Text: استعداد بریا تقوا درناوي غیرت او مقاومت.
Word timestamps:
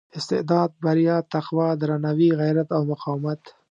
استعداد 0.17 0.71
بریا 0.83 1.17
تقوا 1.33 1.67
درناوي 1.81 2.29
غیرت 2.39 2.69
او 2.75 2.81
مقاومت. 2.91 3.41